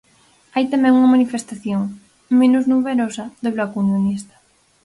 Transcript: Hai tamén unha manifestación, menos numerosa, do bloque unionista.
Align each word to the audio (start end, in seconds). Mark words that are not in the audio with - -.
Hai 0.55 0.65
tamén 0.73 0.95
unha 0.99 1.13
manifestación, 1.15 1.81
menos 2.39 2.63
numerosa, 2.71 3.25
do 3.43 3.49
bloque 3.55 3.81
unionista. 3.85 4.35